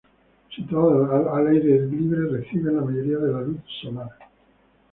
Situadas 0.53 1.27
al 1.33 1.47
aire 1.49 1.75
libre, 1.81 2.27
reciben 2.31 2.75
la 2.77 2.81
mayoría 2.81 3.17
de 3.19 3.31
la 3.33 3.41
luz 3.43 3.61
solar. 3.83 4.09